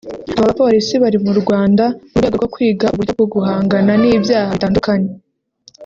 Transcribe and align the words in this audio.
Aba 0.33 0.45
bapolisi 0.49 0.95
bari 1.03 1.17
mu 1.25 1.33
Rwanda 1.41 1.83
mu 2.11 2.17
rwego 2.19 2.35
rwo 2.39 2.47
kwiga 2.53 2.85
uburyo 2.93 3.13
bwo 3.17 3.27
guhangana 3.33 3.91
n’ibyaha 4.01 4.51
bitandukanye 4.55 5.09